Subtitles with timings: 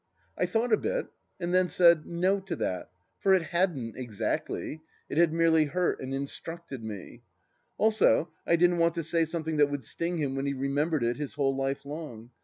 [0.35, 5.19] I thought a bit, and then said No to that, for it hadn't, exactly: it
[5.19, 7.21] had merely hurt and instructed me.
[7.77, 11.17] Also I didn't want to say something that would sting him when he remembered it
[11.17, 12.31] his whole life long.